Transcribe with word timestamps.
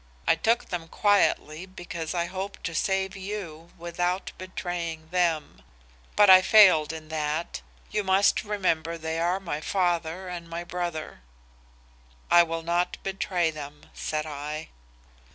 I 0.27 0.33
took 0.33 0.69
them 0.69 0.87
quietly 0.87 1.67
because 1.67 2.15
I 2.15 2.25
hoped 2.25 2.63
to 2.63 2.73
save 2.73 3.15
you 3.15 3.69
without 3.77 4.31
betraying 4.39 5.09
them. 5.09 5.61
But 6.15 6.27
I 6.27 6.41
failed 6.41 6.91
in 6.91 7.09
that. 7.09 7.61
You 7.91 8.03
must 8.03 8.43
remember 8.43 8.97
they 8.97 9.19
are 9.19 9.39
my 9.39 9.61
father 9.61 10.27
and 10.27 10.49
my 10.49 10.63
brother.' 10.63 11.21
"'I 12.31 12.41
will 12.41 12.63
not 12.63 12.97
betray 13.03 13.51
them,' 13.51 13.91
said 13.93 14.25
I. 14.25 14.69